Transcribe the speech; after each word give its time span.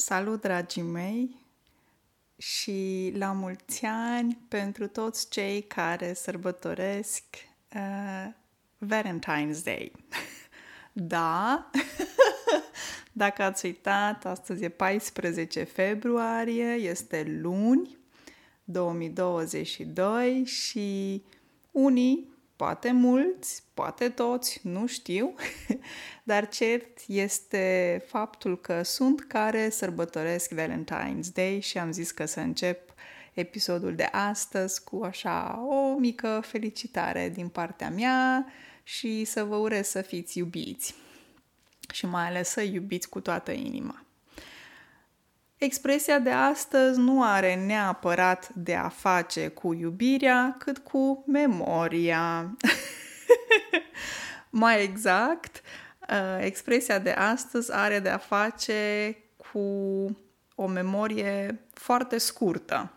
Salut, 0.00 0.40
dragii 0.40 0.82
mei, 0.82 1.36
și 2.36 3.12
la 3.16 3.32
mulți 3.32 3.84
ani 3.84 4.38
pentru 4.48 4.86
toți 4.86 5.28
cei 5.28 5.62
care 5.62 6.14
sărbătoresc 6.14 7.22
uh, 7.74 8.26
Valentine's 8.78 9.62
Day. 9.64 9.92
da, 10.92 11.70
dacă 13.12 13.42
ați 13.42 13.66
uitat, 13.66 14.24
astăzi 14.26 14.64
e 14.64 14.68
14 14.68 15.62
februarie, 15.62 16.72
este 16.72 17.38
luni 17.40 17.98
2022 18.64 20.44
și 20.44 21.22
unii 21.70 22.28
Poate 22.60 22.92
mulți, 22.92 23.62
poate 23.74 24.08
toți, 24.08 24.60
nu 24.62 24.86
știu, 24.86 25.34
dar 26.30 26.48
cert 26.48 26.98
este 27.06 28.04
faptul 28.06 28.60
că 28.60 28.82
sunt 28.82 29.20
care 29.20 29.70
sărbătoresc 29.70 30.54
Valentine's 30.54 31.32
Day 31.32 31.60
și 31.60 31.78
am 31.78 31.92
zis 31.92 32.10
că 32.10 32.24
să 32.24 32.40
încep 32.40 32.94
episodul 33.32 33.94
de 33.94 34.02
astăzi 34.02 34.84
cu 34.84 35.02
așa 35.04 35.64
o 35.68 35.98
mică 35.98 36.40
felicitare 36.44 37.28
din 37.28 37.48
partea 37.48 37.90
mea 37.90 38.46
și 38.82 39.24
să 39.24 39.44
vă 39.44 39.56
urez 39.56 39.88
să 39.88 40.02
fiți 40.02 40.38
iubiți 40.38 40.94
și 41.92 42.06
mai 42.06 42.26
ales 42.26 42.48
să 42.48 42.62
iubiți 42.62 43.08
cu 43.08 43.20
toată 43.20 43.50
inima. 43.50 44.04
Expresia 45.62 46.18
de 46.18 46.30
astăzi 46.30 46.98
nu 46.98 47.22
are 47.22 47.54
neapărat 47.54 48.48
de 48.54 48.74
a 48.74 48.88
face 48.88 49.48
cu 49.48 49.72
iubirea, 49.72 50.56
cât 50.58 50.78
cu 50.78 51.24
memoria. 51.26 52.56
Mai 54.50 54.82
exact, 54.82 55.62
uh, 56.10 56.44
expresia 56.44 56.98
de 56.98 57.10
astăzi 57.10 57.72
are 57.72 57.98
de 57.98 58.08
a 58.08 58.18
face 58.18 59.16
cu 59.36 59.60
o 60.54 60.66
memorie 60.66 61.64
foarte 61.72 62.18
scurtă. 62.18 62.92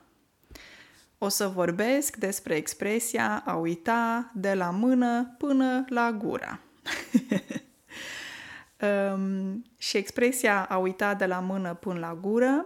O 1.18 1.28
să 1.28 1.48
vorbesc 1.48 2.16
despre 2.16 2.56
expresia 2.56 3.44
a 3.46 3.56
uita 3.56 4.32
de 4.34 4.54
la 4.54 4.70
mână 4.70 5.36
până 5.38 5.86
la 5.90 6.12
gură. 6.12 6.60
Um, 8.84 9.66
și 9.78 9.98
expresia 9.98 10.66
a 10.66 10.78
uita 10.78 11.14
de 11.14 11.26
la 11.26 11.40
mână 11.40 11.74
până 11.74 12.00
la 12.00 12.18
gură 12.22 12.66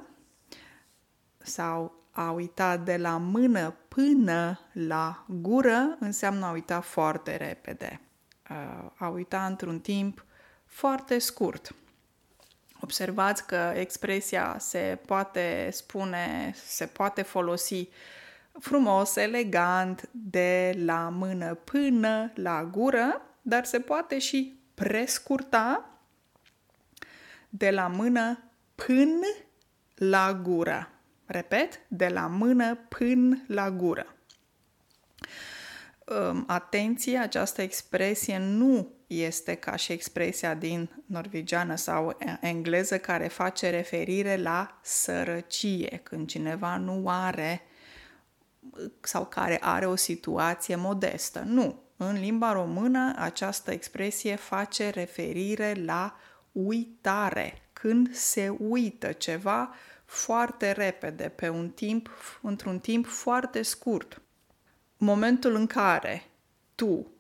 sau 1.38 2.04
a 2.12 2.32
uita 2.32 2.78
de 2.78 2.98
la 2.98 3.18
mână 3.18 3.76
până 3.88 4.60
la 4.74 5.26
gură 5.28 5.98
înseamnă 6.00 6.46
a 6.46 6.52
uita 6.52 6.80
foarte 6.80 7.36
repede. 7.36 8.02
Uh, 8.50 8.92
a 8.96 9.08
uita 9.08 9.46
într-un 9.46 9.80
timp 9.80 10.26
foarte 10.66 11.18
scurt. 11.18 11.76
Observați 12.80 13.46
că 13.46 13.72
expresia 13.76 14.56
se 14.60 15.00
poate 15.06 15.70
spune, 15.72 16.54
se 16.56 16.86
poate 16.86 17.22
folosi 17.22 17.90
frumos, 18.60 19.16
elegant, 19.16 20.10
de 20.12 20.74
la 20.86 21.10
mână 21.10 21.54
până 21.54 22.32
la 22.36 22.64
gură, 22.64 23.22
dar 23.42 23.66
se 23.66 23.80
poate 23.80 24.20
și 24.20 24.60
prescurta 24.74 25.97
de 27.50 27.70
la 27.70 27.88
mână 27.88 28.52
până 28.76 29.28
la 29.96 30.34
gură. 30.44 30.90
Repet, 31.26 31.80
de 31.88 32.08
la 32.08 32.28
mână 32.28 32.76
până 32.76 33.44
la 33.48 33.72
gură. 33.72 34.16
Um, 36.06 36.44
atenție, 36.48 37.18
această 37.18 37.62
expresie 37.62 38.38
nu 38.38 38.92
este 39.08 39.56
ca 39.56 39.76
și 39.76 39.92
expresia 39.92 40.54
din 40.54 41.04
norvegiană 41.06 41.76
sau 41.76 42.18
engleză 42.42 42.98
care 42.98 43.28
face 43.28 43.70
referire 43.70 44.38
la 44.38 44.80
sărăcie, 44.84 46.00
când 46.04 46.28
cineva 46.28 46.78
nu 46.78 47.10
are 47.10 47.62
sau 49.02 49.26
care 49.26 49.58
are 49.62 49.86
o 49.86 49.96
situație 49.96 50.76
modestă. 50.76 51.40
Nu. 51.46 51.82
În 51.98 52.20
limba 52.20 52.52
română 52.52 53.14
această 53.18 53.72
expresie 53.72 54.36
face 54.36 54.90
referire 54.90 55.74
la 55.86 56.16
uitare, 56.66 57.62
când 57.74 58.14
se 58.14 58.50
uită 58.60 59.12
ceva 59.12 59.74
foarte 60.06 60.72
repede, 60.72 61.30
pe 61.36 61.50
un 61.50 61.70
timp, 61.70 62.10
într-un 62.42 62.80
timp 62.80 63.06
foarte 63.06 63.62
scurt. 63.62 64.22
Momentul 64.98 65.56
în 65.56 65.68
care 65.68 66.24
tu 66.76 67.12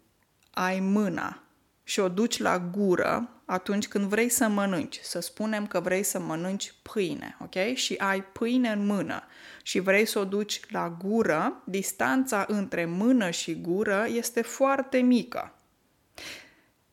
ai 0.51 0.79
mâna 0.79 1.43
și 1.83 1.99
o 1.99 2.09
duci 2.09 2.39
la 2.39 2.59
gură 2.59 3.29
atunci 3.45 3.87
când 3.87 4.05
vrei 4.05 4.29
să 4.29 4.47
mănânci. 4.47 4.99
Să 5.03 5.19
spunem 5.19 5.67
că 5.67 5.79
vrei 5.79 6.03
să 6.03 6.19
mănânci 6.19 6.73
pâine, 6.81 7.37
ok? 7.39 7.75
Și 7.75 7.95
ai 7.97 8.23
pâine 8.23 8.69
în 8.69 8.85
mână 8.85 9.23
și 9.63 9.79
vrei 9.79 10.05
să 10.05 10.19
o 10.19 10.25
duci 10.25 10.71
la 10.71 10.97
gură, 11.03 11.61
distanța 11.65 12.45
între 12.47 12.85
mână 12.85 13.29
și 13.29 13.61
gură 13.61 14.05
este 14.07 14.41
foarte 14.41 14.97
mică. 14.97 15.56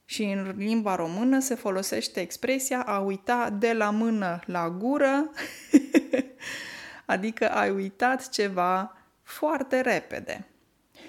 Și 0.05 0.23
în 0.23 0.55
limba 0.57 0.95
română 0.95 1.39
se 1.39 1.55
folosește 1.55 2.21
expresia 2.21 2.83
a 2.83 2.99
uita 2.99 3.51
de 3.51 3.73
la 3.73 3.91
mână 3.91 4.41
la 4.47 4.71
gură, 4.71 5.31
adică 7.07 7.51
ai 7.51 7.71
uitat 7.71 8.29
ceva 8.29 8.97
foarte 9.23 9.81
repede. 9.81 10.47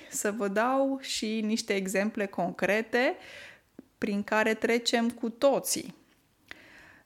Să 0.10 0.32
vă 0.32 0.48
dau 0.48 1.00
și 1.02 1.42
niște 1.42 1.76
exemple 1.76 2.26
concrete 2.26 3.16
prin 3.98 4.24
care 4.24 4.54
trecem 4.54 5.10
cu 5.10 5.30
toții. 5.30 5.96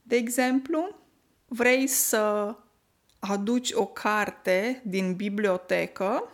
De 0.02 0.16
exemplu, 0.16 0.96
vrei 1.46 1.88
să 1.88 2.56
aduci 3.20 3.72
o 3.72 3.86
carte 3.86 4.82
din 4.86 5.16
bibliotecă 5.16 6.32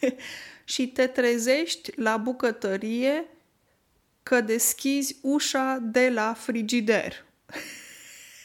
și 0.64 0.88
te 0.88 1.06
trezești 1.06 2.00
la 2.00 2.16
bucătărie 2.16 3.24
că 4.22 4.40
deschizi 4.40 5.16
ușa 5.22 5.78
de 5.82 6.10
la 6.10 6.32
frigider. 6.32 7.24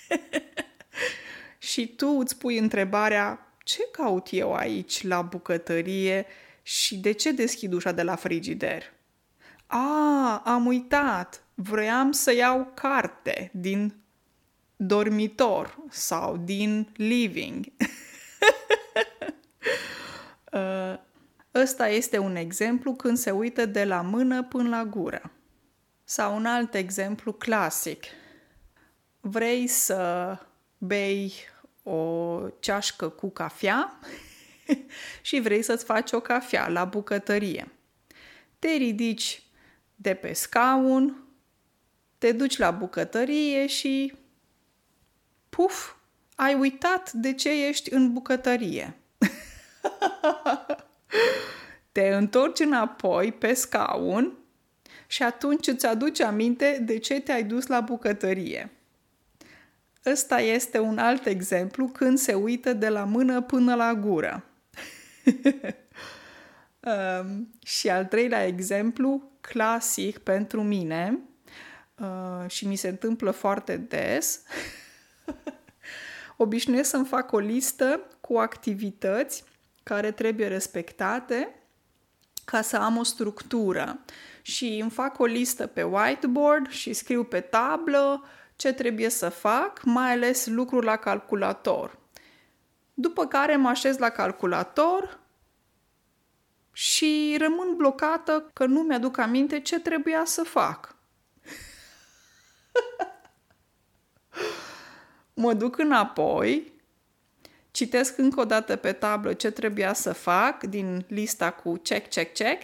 și 1.69 1.88
tu 1.88 2.07
îți 2.07 2.38
pui 2.38 2.57
întrebarea, 2.57 3.55
ce 3.63 3.88
caut 3.91 4.27
eu 4.31 4.53
aici 4.53 5.03
la 5.03 5.21
bucătărie 5.21 6.25
și 6.61 6.97
de 6.97 7.11
ce 7.11 7.31
deschid 7.31 7.73
ușa 7.73 7.91
de 7.91 8.03
la 8.03 8.15
frigider? 8.15 8.93
A, 9.67 10.41
am 10.45 10.65
uitat, 10.65 11.43
vreau 11.53 12.11
să 12.11 12.33
iau 12.33 12.71
carte 12.73 13.51
din 13.53 13.95
dormitor 14.75 15.77
sau 15.89 16.38
din 16.38 16.88
living. 16.95 17.65
Uh, 20.51 20.99
ăsta 21.53 21.88
este 21.88 22.17
un 22.17 22.35
exemplu 22.35 22.94
când 22.94 23.17
se 23.17 23.31
uită 23.31 23.65
de 23.65 23.83
la 23.83 24.01
mână 24.01 24.44
până 24.44 24.69
la 24.69 24.85
gură. 24.85 25.31
Sau 26.09 26.35
un 26.35 26.45
alt 26.45 26.73
exemplu 26.73 27.34
clasic. 27.34 28.03
Vrei 29.19 29.68
să 29.68 30.38
bei 30.78 31.34
o 31.84 32.40
ceașcă 32.59 33.09
cu 33.09 33.29
cafea 33.29 34.00
și 35.22 35.40
vrei 35.40 35.62
să-ți 35.62 35.85
faci 35.85 36.12
o 36.12 36.19
cafea 36.19 36.68
la 36.68 36.85
bucătărie. 36.85 37.72
Te 38.59 38.68
ridici 38.68 39.44
de 39.95 40.13
pe 40.13 40.34
scaun, 40.34 41.23
te 42.18 42.31
duci 42.31 42.57
la 42.57 42.72
bucătărie 42.72 43.68
și 43.68 44.13
puf, 45.50 45.94
ai 46.35 46.56
uitat 46.56 47.12
de 47.12 47.34
ce 47.34 47.68
ești 47.68 47.94
în 47.94 48.13
bucătărie. 48.13 48.97
te 51.91 52.07
întorci 52.07 52.59
înapoi 52.59 53.31
pe 53.31 53.53
scaun 53.53 54.38
și 55.07 55.23
atunci 55.23 55.68
îți 55.68 55.85
aduci 55.85 56.19
aminte 56.19 56.81
de 56.85 56.97
ce 56.97 57.19
te-ai 57.19 57.44
dus 57.44 57.68
la 57.68 57.79
bucătărie. 57.79 58.72
Ăsta 60.06 60.40
este 60.40 60.80
un 60.80 60.98
alt 60.98 61.25
exemplu 61.25 61.88
când 61.88 62.18
se 62.18 62.33
uită 62.33 62.74
de 62.74 62.89
la 62.89 63.04
mână 63.04 63.42
până 63.42 63.75
la 63.75 63.94
gură. 63.94 64.44
um, 67.21 67.54
și 67.63 67.89
al 67.89 68.06
treilea 68.06 68.45
exemplu, 68.45 69.31
clasic 69.42 70.18
pentru 70.18 70.63
mine, 70.63 71.19
uh, 72.00 72.50
și 72.50 72.68
mi 72.68 72.75
se 72.75 72.88
întâmplă 72.88 73.31
foarte 73.31 73.77
des, 73.77 74.42
obișnuiesc 76.38 76.89
să-mi 76.89 77.06
fac 77.06 77.31
o 77.31 77.39
listă 77.39 78.01
cu 78.21 78.38
activități 78.38 79.44
care 79.83 80.12
trebuie 80.12 80.48
respectate 80.48 81.56
ca 82.51 82.61
să 82.61 82.77
am 82.77 82.97
o 82.97 83.03
structură 83.03 83.99
și 84.41 84.77
îmi 84.81 84.89
fac 84.89 85.19
o 85.19 85.25
listă 85.25 85.67
pe 85.67 85.83
whiteboard 85.83 86.69
și 86.69 86.94
scriu 86.94 87.23
pe 87.23 87.39
tablă 87.39 88.23
ce 88.55 88.73
trebuie 88.73 89.09
să 89.09 89.29
fac, 89.29 89.83
mai 89.83 90.11
ales 90.11 90.45
lucruri 90.45 90.85
la 90.85 90.95
calculator. 90.95 91.97
După 92.94 93.25
care 93.25 93.55
mă 93.55 93.69
așez 93.69 93.97
la 93.97 94.09
calculator 94.09 95.19
și 96.71 97.35
rămân 97.39 97.75
blocată 97.75 98.50
că 98.53 98.65
nu 98.65 98.81
mi-aduc 98.81 99.17
aminte 99.17 99.59
ce 99.59 99.79
trebuia 99.79 100.25
să 100.25 100.43
fac. 100.43 100.95
mă 105.43 105.53
duc 105.53 105.77
înapoi, 105.77 106.71
citesc 107.77 108.18
încă 108.18 108.39
o 108.39 108.45
dată 108.45 108.75
pe 108.75 108.91
tablă 108.91 109.33
ce 109.33 109.51
trebuia 109.51 109.94
să 109.94 110.13
fac 110.13 110.63
din 110.63 111.06
lista 111.07 111.51
cu 111.51 111.74
check, 111.74 112.09
check, 112.09 112.33
check, 112.33 112.62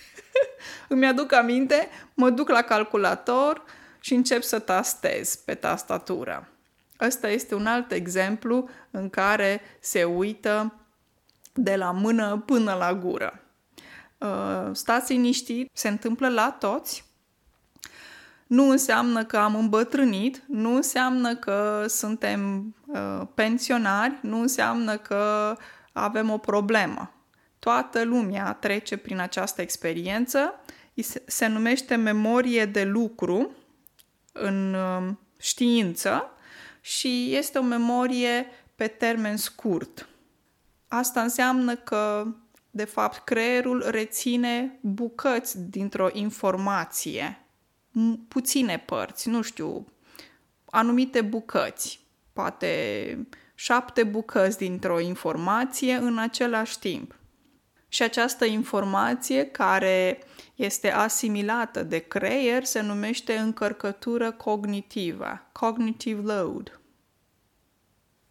îmi 0.88 1.06
aduc 1.06 1.32
aminte, 1.32 1.88
mă 2.14 2.30
duc 2.30 2.48
la 2.48 2.62
calculator 2.62 3.64
și 4.00 4.14
încep 4.14 4.42
să 4.42 4.58
tastez 4.58 5.34
pe 5.34 5.54
tastatură. 5.54 6.48
Ăsta 7.00 7.28
este 7.28 7.54
un 7.54 7.66
alt 7.66 7.92
exemplu 7.92 8.68
în 8.90 9.10
care 9.10 9.60
se 9.80 10.04
uită 10.04 10.74
de 11.54 11.76
la 11.76 11.90
mână 11.90 12.42
până 12.46 12.74
la 12.74 12.94
gură. 12.94 13.40
Uh, 14.18 14.70
stați 14.72 15.12
liniștit, 15.12 15.70
se 15.72 15.88
întâmplă 15.88 16.28
la 16.28 16.56
toți. 16.58 17.04
Nu 18.46 18.68
înseamnă 18.70 19.24
că 19.24 19.36
am 19.36 19.54
îmbătrânit, 19.54 20.42
nu 20.46 20.74
înseamnă 20.74 21.36
că 21.36 21.84
suntem 21.88 22.74
uh, 22.86 23.20
pensionari, 23.34 24.18
nu 24.22 24.40
înseamnă 24.40 24.96
că 24.96 25.56
avem 25.92 26.30
o 26.30 26.38
problemă. 26.38 27.12
Toată 27.58 28.04
lumea 28.04 28.52
trece 28.52 28.96
prin 28.96 29.18
această 29.18 29.62
experiență, 29.62 30.54
se 31.26 31.46
numește 31.46 31.94
memorie 31.94 32.66
de 32.66 32.84
lucru 32.84 33.50
în 34.32 34.74
uh, 34.74 35.12
știință 35.38 36.30
și 36.80 37.34
este 37.34 37.58
o 37.58 37.62
memorie 37.62 38.46
pe 38.74 38.86
termen 38.86 39.36
scurt. 39.36 40.08
Asta 40.88 41.20
înseamnă 41.22 41.76
că, 41.76 42.26
de 42.70 42.84
fapt, 42.84 43.24
creierul 43.24 43.84
reține 43.90 44.78
bucăți 44.80 45.60
dintr-o 45.70 46.08
informație, 46.12 47.43
puține 48.28 48.78
părți, 48.78 49.28
nu 49.28 49.42
știu, 49.42 49.86
anumite 50.64 51.20
bucăți, 51.20 52.00
poate 52.32 53.26
șapte 53.54 54.04
bucăți 54.04 54.58
dintr-o 54.58 55.00
informație 55.00 55.94
în 55.94 56.18
același 56.18 56.78
timp. 56.78 57.18
Și 57.88 58.02
această 58.02 58.44
informație 58.44 59.44
care 59.44 60.22
este 60.54 60.92
asimilată 60.92 61.82
de 61.82 61.98
creier 61.98 62.64
se 62.64 62.80
numește 62.80 63.36
încărcătură 63.36 64.32
cognitivă, 64.32 65.48
cognitive 65.52 66.20
load. 66.20 66.80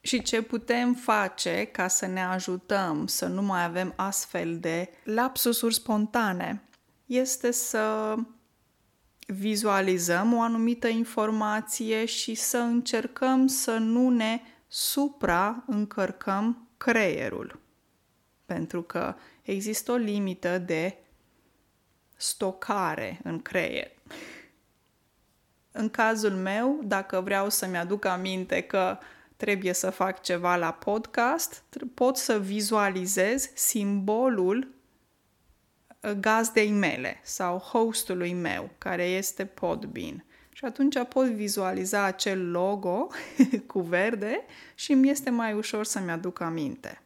Și 0.01 0.21
ce 0.21 0.41
putem 0.41 0.93
face 0.93 1.69
ca 1.71 1.87
să 1.87 2.05
ne 2.05 2.23
ajutăm 2.23 3.07
să 3.07 3.25
nu 3.25 3.41
mai 3.41 3.63
avem 3.63 3.93
astfel 3.95 4.57
de 4.59 4.89
lapsusuri 5.03 5.73
spontane 5.73 6.63
este 7.05 7.51
să 7.51 8.15
vizualizăm 9.27 10.33
o 10.33 10.41
anumită 10.41 10.87
informație 10.87 12.05
și 12.05 12.35
să 12.35 12.57
încercăm 12.57 13.47
să 13.47 13.77
nu 13.77 14.09
ne 14.09 14.41
supraîncărcăm 14.67 16.67
creierul. 16.77 17.59
Pentru 18.45 18.81
că 18.81 19.15
există 19.41 19.91
o 19.91 19.95
limită 19.95 20.57
de 20.57 20.97
stocare 22.15 23.19
în 23.23 23.41
creier. 23.41 23.91
În 25.71 25.89
cazul 25.89 26.31
meu, 26.31 26.79
dacă 26.83 27.21
vreau 27.21 27.49
să-mi 27.49 27.77
aduc 27.77 28.05
aminte 28.05 28.61
că 28.61 28.97
trebuie 29.37 29.73
să 29.73 29.89
fac 29.89 30.21
ceva 30.21 30.55
la 30.55 30.71
podcast, 30.71 31.63
pot 31.93 32.17
să 32.17 32.39
vizualizez 32.39 33.49
simbolul 33.53 34.57
uh, 34.57 34.82
gazdei 36.19 36.71
mele 36.71 37.19
sau 37.23 37.57
hostului 37.57 38.33
meu, 38.33 38.69
care 38.77 39.03
este 39.03 39.45
Podbean. 39.45 40.25
Și 40.51 40.65
atunci 40.65 40.95
pot 41.09 41.25
vizualiza 41.25 42.03
acel 42.03 42.51
logo 42.51 43.07
cu 43.71 43.81
verde 43.81 44.45
și 44.75 44.91
îmi 44.91 45.09
este 45.09 45.29
mai 45.29 45.53
ușor 45.53 45.85
să-mi 45.85 46.11
aduc 46.11 46.39
aminte. 46.39 47.01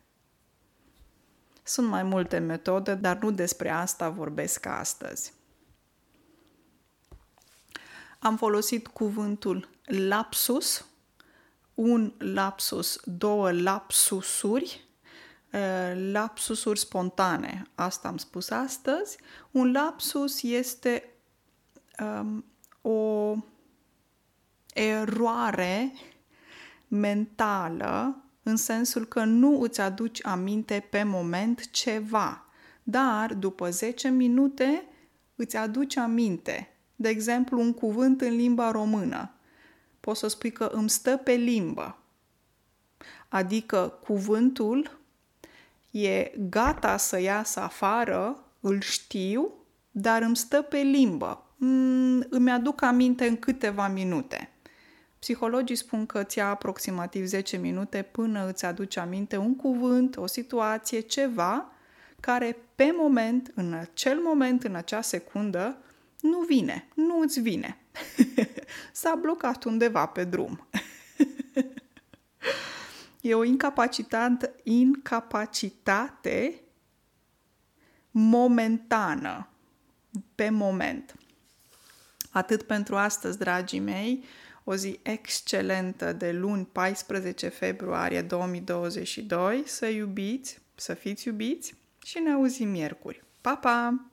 Sunt 1.64 1.88
mai 1.88 2.04
multe 2.04 2.38
metode, 2.38 2.94
dar 2.94 3.18
nu 3.18 3.32
despre 3.32 3.70
asta 3.70 4.10
vorbesc 4.10 4.66
astăzi. 4.66 5.34
Am 8.20 8.38
folosit 8.38 8.88
cuvântul 8.88 9.70
lapsus, 9.86 10.86
un 11.74 12.14
lapsus, 12.18 13.00
două 13.04 13.52
lapsusuri, 13.52 14.87
lapsusuri 16.12 16.80
spontane. 16.80 17.68
Asta 17.76 18.08
am 18.08 18.18
spus 18.18 18.50
astăzi. 18.50 19.18
Un 19.52 19.72
lapsus 19.72 20.44
este 20.44 21.04
um, 22.00 22.46
o 22.82 23.36
eroare 24.74 25.94
mentală 26.88 28.22
în 28.44 28.56
sensul 28.56 29.06
că 29.06 29.24
nu 29.24 29.62
îți 29.62 29.82
aduci 29.82 30.26
aminte 30.26 30.88
pe 30.90 31.04
moment 31.04 31.72
ceva, 31.72 32.46
dar 32.84 33.34
după 33.34 33.70
10 33.70 34.10
minute 34.10 34.88
îți 35.36 35.58
aduci 35.58 35.98
aminte. 35.98 36.72
De 36.96 37.10
exemplu, 37.10 37.60
un 37.60 37.74
cuvânt 37.74 38.22
în 38.22 38.36
limba 38.36 38.72
română. 38.72 39.32
Poți 40.00 40.20
să 40.20 40.28
spui 40.28 40.52
că 40.52 40.70
îmi 40.74 40.90
stă 40.90 41.18
pe 41.18 41.32
limbă. 41.32 41.98
Adică 43.30 44.00
cuvântul 44.04 44.97
e 45.92 46.32
gata 46.50 46.98
să 46.98 47.20
iasă 47.20 47.60
afară, 47.60 48.44
îl 48.60 48.82
știu, 48.82 49.52
dar 49.92 50.22
îmi 50.22 50.36
stă 50.38 50.62
pe 50.62 50.78
limbă. 50.78 51.46
Mm, 51.58 52.26
îmi 52.30 52.52
aduc 52.52 52.82
aminte 52.82 53.28
în 53.28 53.38
câteva 53.38 53.88
minute. 53.88 54.52
Psihologii 55.20 55.76
spun 55.76 56.06
că 56.06 56.20
îți 56.20 56.38
ia 56.38 56.48
aproximativ 56.48 57.26
10 57.26 57.58
minute 57.58 58.02
până 58.02 58.48
îți 58.48 58.66
aduce 58.66 59.00
aminte 59.00 59.38
un 59.38 59.56
cuvânt, 59.56 60.18
o 60.18 60.26
situație, 60.26 61.00
ceva 61.00 61.72
care 62.20 62.58
pe 62.76 62.94
moment, 62.98 63.52
în 63.56 63.74
acel 63.74 64.20
moment, 64.20 64.64
în 64.64 64.76
acea 64.76 65.02
secundă, 65.02 65.78
nu 66.22 66.40
vine, 66.40 66.88
nu 66.94 67.20
îți 67.20 67.40
vine. 67.40 67.78
S-a 68.92 69.18
blocat 69.22 69.64
undeva 69.64 70.06
pe 70.06 70.24
drum. 70.24 70.68
e 73.30 73.34
o 73.34 73.44
incapacitate, 73.44 74.54
incapacitate 74.64 76.62
momentană, 78.12 79.48
pe 80.36 80.50
moment. 80.50 81.16
Atât 82.32 82.64
pentru 82.64 82.96
astăzi, 82.96 83.38
dragii 83.38 83.80
mei 83.80 84.24
o 84.64 84.76
zi 84.76 85.00
excelentă 85.02 86.14
de 86.14 86.32
luni 86.32 86.66
14 86.66 87.48
februarie 87.48 88.22
2022, 88.22 89.64
să 89.66 89.86
iubiți, 89.86 90.60
să 90.76 90.94
fiți 90.94 91.28
iubiți 91.28 91.76
și 92.06 92.20
ne 92.20 92.32
auzim 92.32 92.70
miercuri. 92.70 93.24
Pa, 93.42 93.56
pa! 93.56 94.06